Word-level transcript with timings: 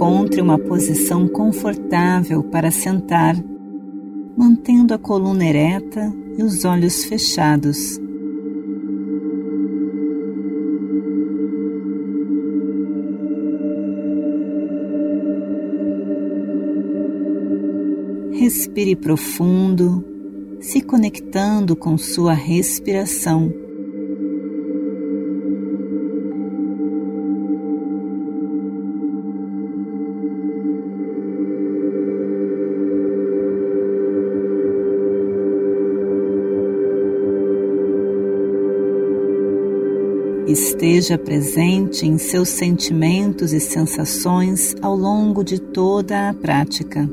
Encontre 0.00 0.40
uma 0.40 0.58
posição 0.58 1.28
confortável 1.28 2.42
para 2.42 2.70
sentar, 2.70 3.36
mantendo 4.34 4.94
a 4.94 4.98
coluna 4.98 5.44
ereta 5.44 6.10
e 6.38 6.42
os 6.42 6.64
olhos 6.64 7.04
fechados. 7.04 8.00
Respire 18.32 18.96
profundo, 18.96 20.02
se 20.60 20.80
conectando 20.80 21.76
com 21.76 21.98
sua 21.98 22.32
respiração. 22.32 23.52
Esteja 40.50 41.16
presente 41.16 42.04
em 42.04 42.18
seus 42.18 42.48
sentimentos 42.48 43.52
e 43.52 43.60
sensações 43.60 44.74
ao 44.82 44.96
longo 44.96 45.44
de 45.44 45.60
toda 45.60 46.28
a 46.28 46.34
prática. 46.34 47.08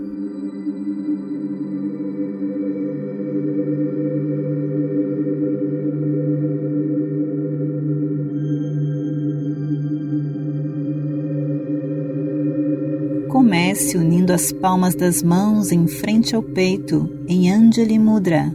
Comece 13.29 13.97
unindo 13.97 14.33
as 14.33 14.51
palmas 14.51 14.95
das 14.95 15.21
mãos 15.21 15.71
em 15.71 15.85
frente 15.85 16.35
ao 16.35 16.41
peito 16.41 17.07
em 17.27 17.51
Anjali 17.51 17.99
Mudra. 17.99 18.51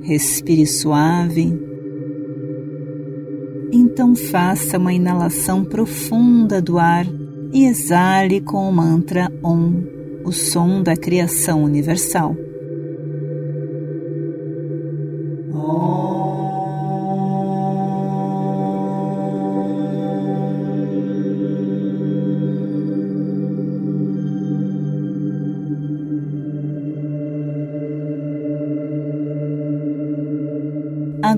Respire 0.00 0.64
suave 0.64 1.69
então 3.92 4.14
faça 4.14 4.78
uma 4.78 4.92
inalação 4.92 5.64
profunda 5.64 6.62
do 6.62 6.78
ar 6.78 7.04
e 7.52 7.66
exale 7.66 8.40
com 8.40 8.68
o 8.68 8.72
mantra 8.72 9.30
Om, 9.42 9.82
o 10.24 10.30
som 10.30 10.80
da 10.80 10.96
criação 10.96 11.64
universal. 11.64 12.36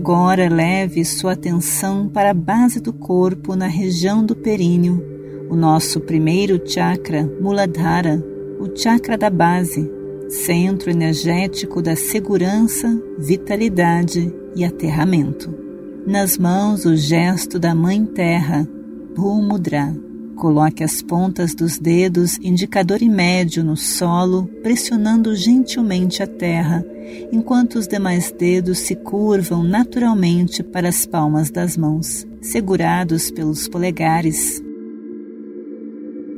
Agora 0.02 0.48
leve 0.48 1.04
sua 1.04 1.34
atenção 1.34 2.08
para 2.08 2.30
a 2.30 2.34
base 2.34 2.80
do 2.80 2.92
corpo 2.92 3.54
na 3.54 3.68
região 3.68 4.26
do 4.26 4.34
períneo, 4.34 5.00
o 5.48 5.54
nosso 5.54 6.00
primeiro 6.00 6.60
chakra, 6.68 7.22
Muladhara, 7.40 8.20
o 8.58 8.76
chakra 8.76 9.16
da 9.16 9.30
base, 9.30 9.88
centro 10.28 10.90
energético 10.90 11.80
da 11.80 11.94
segurança, 11.94 13.00
vitalidade 13.16 14.34
e 14.56 14.64
aterramento. 14.64 15.56
Nas 16.04 16.36
mãos, 16.36 16.84
o 16.84 16.96
gesto 16.96 17.56
da 17.56 17.72
Mãe 17.72 18.04
Terra, 18.04 18.68
Bhumudra. 19.14 19.94
Coloque 20.36 20.82
as 20.82 21.02
pontas 21.02 21.54
dos 21.54 21.78
dedos 21.78 22.38
indicador 22.38 23.02
e 23.02 23.08
médio 23.08 23.62
no 23.62 23.76
solo, 23.76 24.46
pressionando 24.62 25.34
gentilmente 25.36 26.22
a 26.22 26.26
terra 26.26 26.84
enquanto 27.30 27.76
os 27.76 27.86
demais 27.86 28.32
dedos 28.32 28.78
se 28.78 28.94
curvam 28.94 29.62
naturalmente 29.62 30.62
para 30.62 30.88
as 30.88 31.06
palmas 31.06 31.50
das 31.50 31.76
mãos, 31.76 32.26
segurados 32.40 33.30
pelos 33.30 33.68
polegares. 33.68 34.62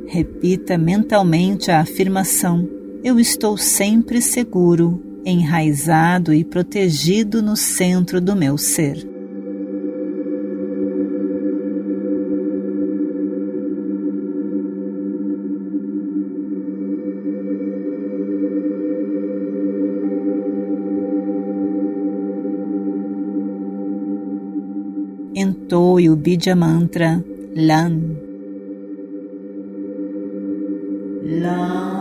Repita 0.07 0.77
mentalmente 0.77 1.71
a 1.71 1.81
afirmação: 1.81 2.67
Eu 3.03 3.19
estou 3.19 3.57
sempre 3.57 4.21
seguro, 4.21 5.01
enraizado 5.25 6.33
e 6.33 6.43
protegido 6.43 7.41
no 7.41 7.55
centro 7.55 8.21
do 8.21 8.35
meu 8.35 8.57
ser. 8.57 9.14
Entoe 25.75 26.09
o 26.09 26.15
Bija 26.15 26.55
Mantra 26.55 27.21
Lan. 27.53 27.99
Lan. 31.41 31.95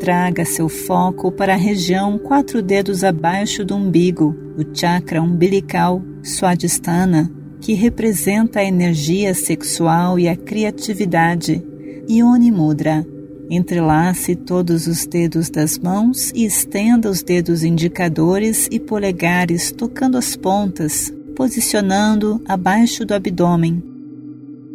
Traga 0.00 0.44
seu 0.44 0.68
foco 0.68 1.30
para 1.30 1.52
a 1.52 1.56
região 1.56 2.18
quatro 2.18 2.60
dedos 2.62 3.04
abaixo 3.04 3.64
do 3.64 3.76
umbigo, 3.76 4.34
o 4.56 4.76
chakra 4.76 5.22
umbilical, 5.22 6.02
Swadhisthana, 6.22 7.30
que 7.60 7.74
representa 7.74 8.60
a 8.60 8.64
energia 8.64 9.34
sexual 9.34 10.18
e 10.18 10.28
a 10.28 10.36
criatividade, 10.36 11.62
Yoni 12.08 12.50
Mudra. 12.50 13.06
Entrelace 13.50 14.36
todos 14.36 14.86
os 14.86 15.04
dedos 15.04 15.50
das 15.50 15.76
mãos 15.76 16.30
e 16.34 16.44
estenda 16.44 17.10
os 17.10 17.22
dedos 17.22 17.64
indicadores 17.64 18.68
e 18.70 18.78
polegares 18.78 19.72
tocando 19.72 20.16
as 20.16 20.36
pontas, 20.36 21.12
posicionando 21.34 22.40
abaixo 22.46 23.04
do 23.04 23.12
abdômen. 23.12 23.82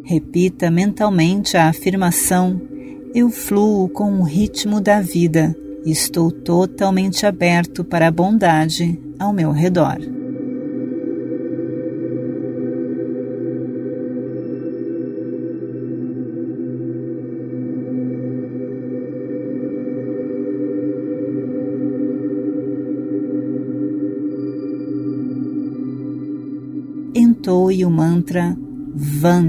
Repita 0.04 0.70
mentalmente 0.70 1.56
a 1.56 1.70
afirmação: 1.70 2.62
Eu 3.14 3.30
fluo 3.30 3.88
com 3.88 4.20
o 4.20 4.24
ritmo 4.24 4.82
da 4.82 5.02
vida. 5.02 5.56
Estou 5.86 6.30
totalmente 6.30 7.26
aberto 7.26 7.84
para 7.84 8.08
a 8.08 8.12
bondade 8.12 9.00
ao 9.18 9.32
meu 9.32 9.52
redor. 9.52 10.15
Entoe 27.46 27.86
o 27.86 27.92
mantra 27.92 28.58
Van. 28.96 29.46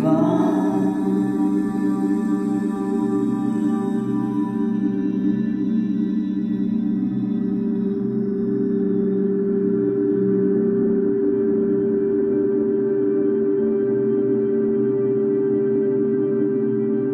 Van. 0.00 0.34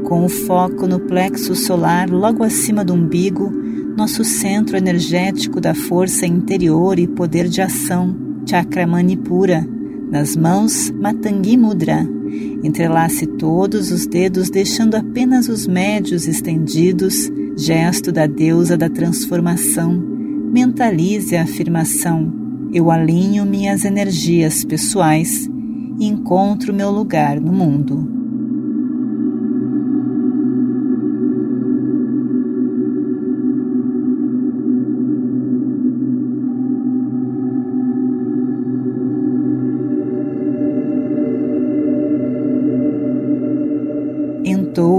Com 0.04 0.24
o 0.24 0.28
foco 0.30 0.86
no 0.86 0.98
plexo 0.98 1.54
solar 1.54 2.08
logo 2.08 2.42
acima 2.42 2.82
do 2.82 2.94
umbigo, 2.94 3.52
nosso 3.96 4.24
centro 4.24 4.76
energético 4.76 5.60
da 5.60 5.74
força 5.74 6.26
interior 6.26 6.98
e 6.98 7.06
poder 7.06 7.48
de 7.48 7.60
ação, 7.60 8.16
Chakra 8.46 8.86
Manipura, 8.86 9.66
nas 10.10 10.36
mãos 10.36 10.90
Matangi 10.90 11.56
Mudra. 11.56 12.06
Entrelace 12.62 13.26
todos 13.26 13.90
os 13.90 14.06
dedos, 14.06 14.50
deixando 14.50 14.94
apenas 14.94 15.48
os 15.48 15.66
médios 15.66 16.26
estendidos, 16.26 17.30
gesto 17.56 18.12
da 18.12 18.26
deusa 18.26 18.76
da 18.76 18.88
transformação. 18.88 19.92
Mentalize 19.92 21.36
a 21.36 21.42
afirmação: 21.42 22.32
Eu 22.72 22.90
alinho 22.90 23.44
minhas 23.44 23.84
energias 23.84 24.64
pessoais 24.64 25.48
e 25.98 26.06
encontro 26.06 26.72
meu 26.72 26.90
lugar 26.90 27.40
no 27.40 27.52
mundo. 27.52 28.19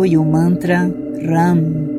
Entoe 0.02 0.18
o 0.18 0.26
mantra 0.26 0.92
Ram. 1.24 1.92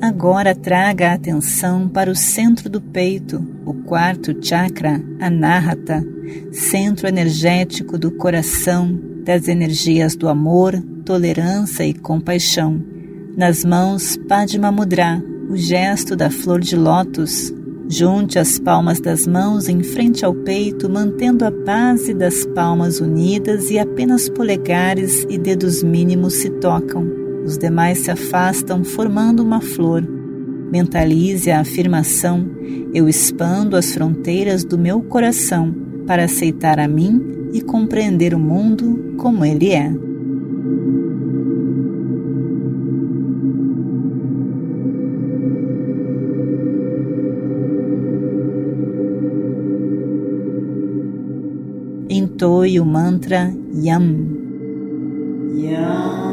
Agora 0.00 0.54
traga 0.54 1.10
a 1.10 1.14
atenção 1.14 1.88
para 1.88 2.10
o 2.10 2.16
centro 2.16 2.68
do 2.68 2.80
peito, 2.80 3.42
o 3.64 3.72
quarto 3.72 4.36
chakra, 4.42 5.00
Anahata, 5.20 6.04
centro 6.52 7.06
energético 7.06 7.98
do 7.98 8.10
coração, 8.10 8.98
das 9.24 9.48
energias 9.48 10.16
do 10.16 10.28
amor, 10.28 10.82
tolerância 11.04 11.84
e 11.84 11.94
compaixão. 11.94 12.89
Nas 13.36 13.64
mãos, 13.64 14.16
Padma 14.28 14.70
Mudra, 14.70 15.22
o 15.48 15.56
gesto 15.56 16.14
da 16.14 16.30
flor 16.30 16.60
de 16.60 16.76
lótus. 16.76 17.52
Junte 17.88 18.38
as 18.38 18.58
palmas 18.58 19.00
das 19.00 19.26
mãos 19.26 19.68
em 19.68 19.82
frente 19.82 20.24
ao 20.24 20.32
peito, 20.32 20.88
mantendo 20.88 21.44
a 21.44 21.50
base 21.50 22.14
das 22.14 22.46
palmas 22.46 23.00
unidas 23.00 23.70
e 23.70 23.78
apenas 23.78 24.28
polegares 24.28 25.26
e 25.28 25.36
dedos 25.36 25.82
mínimos 25.82 26.34
se 26.34 26.50
tocam 26.50 27.20
os 27.44 27.56
demais 27.56 27.98
se 27.98 28.10
afastam, 28.10 28.84
formando 28.84 29.42
uma 29.42 29.60
flor. 29.60 30.06
Mentalize 30.70 31.50
a 31.50 31.60
afirmação: 31.60 32.48
Eu 32.92 33.08
expando 33.08 33.76
as 33.76 33.92
fronteiras 33.92 34.64
do 34.64 34.78
meu 34.78 35.00
coração 35.02 35.74
para 36.06 36.24
aceitar 36.24 36.78
a 36.78 36.86
mim 36.86 37.50
e 37.52 37.60
compreender 37.60 38.34
o 38.34 38.38
mundo 38.38 39.14
como 39.16 39.44
ele 39.44 39.70
é. 39.70 39.92
Entoie 52.10 52.80
o 52.80 52.84
mantra 52.84 53.54
Yam. 53.72 54.26
Yam. 55.56 56.30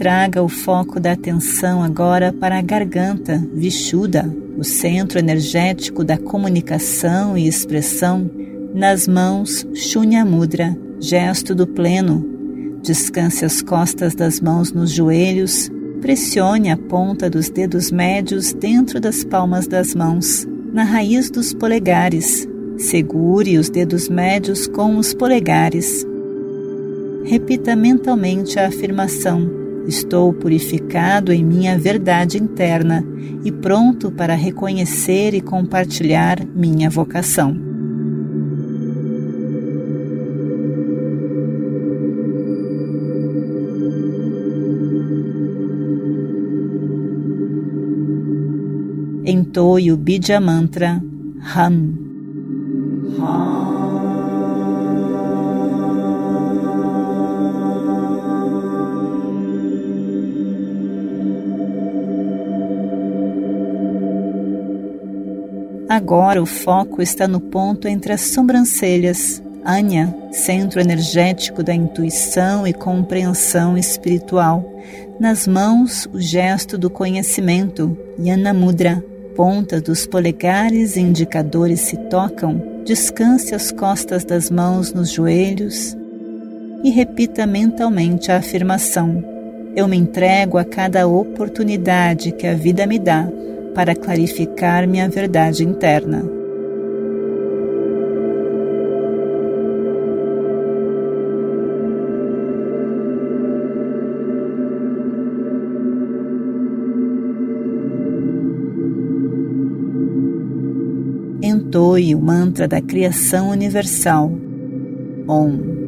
traga 0.00 0.42
o 0.42 0.48
foco 0.48 0.98
da 0.98 1.12
atenção 1.12 1.82
agora 1.82 2.32
para 2.32 2.58
a 2.58 2.62
garganta, 2.62 3.46
Vishuddha, 3.52 4.34
o 4.56 4.64
centro 4.64 5.18
energético 5.18 6.02
da 6.02 6.16
comunicação 6.16 7.36
e 7.36 7.46
expressão, 7.46 8.30
nas 8.74 9.06
mãos 9.06 9.66
Shunya 9.74 10.24
Mudra, 10.24 10.74
gesto 10.98 11.54
do 11.54 11.66
pleno. 11.66 12.29
Descanse 12.82 13.44
as 13.44 13.62
costas 13.62 14.14
das 14.14 14.40
mãos 14.40 14.72
nos 14.72 14.90
joelhos, 14.90 15.70
pressione 16.00 16.70
a 16.70 16.76
ponta 16.76 17.28
dos 17.28 17.48
dedos 17.48 17.90
médios 17.90 18.52
dentro 18.52 19.00
das 19.00 19.22
palmas 19.24 19.66
das 19.66 19.94
mãos, 19.94 20.46
na 20.72 20.84
raiz 20.84 21.30
dos 21.30 21.52
polegares. 21.52 22.48
Segure 22.78 23.58
os 23.58 23.68
dedos 23.68 24.08
médios 24.08 24.66
com 24.66 24.96
os 24.96 25.12
polegares. 25.12 26.06
Repita 27.24 27.76
mentalmente 27.76 28.58
a 28.58 28.68
afirmação 28.68 29.60
Estou 29.86 30.32
purificado 30.32 31.32
em 31.32 31.44
minha 31.44 31.76
verdade 31.78 32.38
interna 32.38 33.04
e 33.44 33.50
pronto 33.50 34.10
para 34.10 34.34
reconhecer 34.34 35.34
e 35.34 35.40
compartilhar 35.40 36.44
minha 36.54 36.88
vocação. 36.90 37.69
Entoie 49.24 49.92
o 49.92 49.96
Bija 49.96 50.40
Mantra 50.40 51.02
Ham. 51.54 51.94
Ham. 53.18 53.60
Agora 65.90 66.40
o 66.40 66.46
foco 66.46 67.02
está 67.02 67.26
no 67.26 67.40
ponto 67.40 67.88
entre 67.88 68.12
as 68.12 68.20
sobrancelhas, 68.20 69.42
Anya, 69.64 70.14
centro 70.32 70.80
energético 70.80 71.62
da 71.62 71.74
intuição 71.74 72.66
e 72.66 72.72
compreensão 72.72 73.76
espiritual. 73.76 74.64
Nas 75.18 75.46
mãos, 75.46 76.08
o 76.12 76.20
gesto 76.20 76.78
do 76.78 76.88
conhecimento, 76.88 77.96
Yana 78.18 78.54
Mudra. 78.54 79.04
Pontas 79.36 79.82
dos 79.82 80.06
polegares 80.06 80.96
e 80.96 81.00
indicadores 81.00 81.80
se 81.80 81.96
tocam. 82.08 82.82
Descanse 82.84 83.54
as 83.54 83.70
costas 83.70 84.24
das 84.24 84.50
mãos 84.50 84.92
nos 84.92 85.10
joelhos 85.10 85.96
e 86.82 86.90
repita 86.90 87.46
mentalmente 87.46 88.32
a 88.32 88.38
afirmação: 88.38 89.22
Eu 89.76 89.86
me 89.86 89.96
entrego 89.96 90.58
a 90.58 90.64
cada 90.64 91.06
oportunidade 91.06 92.32
que 92.32 92.46
a 92.46 92.54
vida 92.54 92.86
me 92.86 92.98
dá 92.98 93.28
para 93.74 93.94
clarificar 93.94 94.88
minha 94.88 95.08
verdade 95.08 95.64
interna. 95.64 96.39
Entoie 111.70 112.16
o 112.16 112.20
mantra 112.20 112.66
da 112.66 112.80
criação 112.80 113.50
universal. 113.50 114.28
Om. 115.28 115.79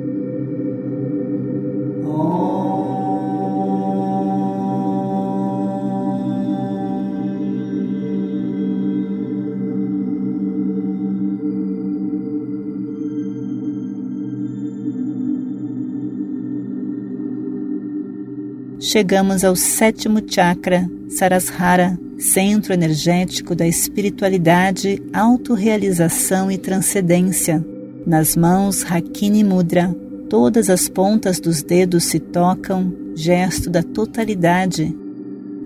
Chegamos 18.82 19.44
ao 19.44 19.54
sétimo 19.54 20.20
chakra, 20.26 20.90
Sarasrara, 21.08 21.96
centro 22.18 22.74
energético 22.74 23.54
da 23.54 23.66
espiritualidade, 23.66 25.00
autorrealização 25.12 26.50
e 26.50 26.58
transcendência. 26.58 27.64
Nas 28.04 28.34
mãos, 28.34 28.84
Hakini 28.84 29.44
Mudra. 29.44 29.94
Todas 30.28 30.68
as 30.68 30.88
pontas 30.88 31.38
dos 31.38 31.62
dedos 31.62 32.04
se 32.04 32.18
tocam, 32.18 32.92
gesto 33.14 33.70
da 33.70 33.82
totalidade. 33.82 34.92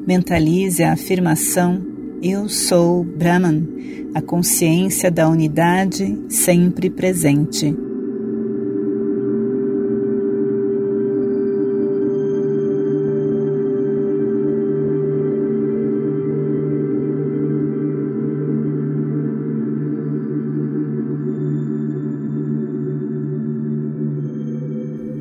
Mentalize 0.07 0.83
a 0.83 0.93
afirmação: 0.93 1.81
Eu 2.23 2.49
sou 2.49 3.03
Brahman, 3.03 3.67
a 4.15 4.21
consciência 4.21 5.11
da 5.11 5.29
unidade 5.29 6.19
sempre 6.29 6.91
presente. 6.91 7.86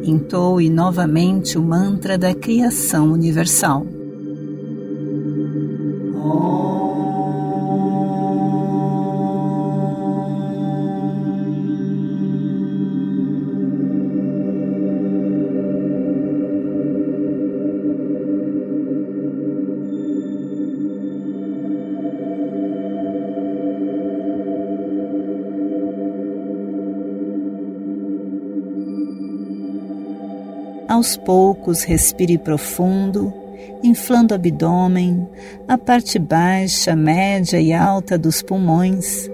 Entoe 0.09 0.69
novamente 0.69 1.57
o 1.57 1.63
mantra 1.63 2.17
da 2.17 2.33
criação 2.33 3.11
universal. 3.11 3.94
Aos 30.95 31.17
poucos, 31.17 31.83
respire 31.83 32.37
profundo, 32.37 33.33
inflando 33.83 34.33
o 34.33 34.35
abdômen, 34.35 35.27
a 35.67 35.77
parte 35.77 36.17
baixa, 36.17 36.95
média 36.95 37.59
e 37.59 37.73
alta 37.73 38.17
dos 38.17 38.41
pulmões. 38.41 39.29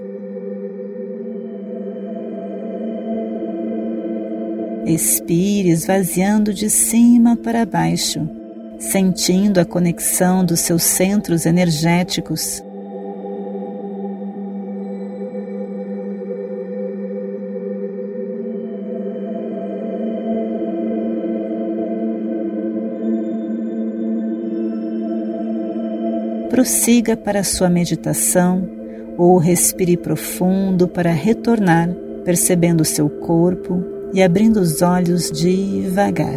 Expire 4.84 5.70
esvaziando 5.70 6.52
de 6.52 6.68
cima 6.68 7.36
para 7.36 7.64
baixo, 7.64 8.28
sentindo 8.80 9.60
a 9.60 9.64
conexão 9.64 10.44
dos 10.44 10.58
seus 10.58 10.82
centros 10.82 11.46
energéticos. 11.46 12.60
Prossiga 26.52 27.16
para 27.16 27.42
sua 27.42 27.70
meditação 27.70 28.68
ou 29.16 29.38
respire 29.38 29.96
profundo 29.96 30.86
para 30.86 31.10
retornar, 31.10 31.88
percebendo 32.26 32.84
seu 32.84 33.08
corpo 33.08 33.82
e 34.12 34.22
abrindo 34.22 34.60
os 34.60 34.82
olhos 34.82 35.30
devagar. 35.30 36.36